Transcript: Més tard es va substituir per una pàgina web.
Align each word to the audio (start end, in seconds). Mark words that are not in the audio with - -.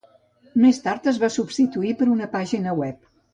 Més 0.63 0.79
tard 0.85 1.09
es 1.11 1.19
va 1.25 1.29
substituir 1.35 1.93
per 2.01 2.09
una 2.15 2.29
pàgina 2.33 2.75
web. 2.81 3.07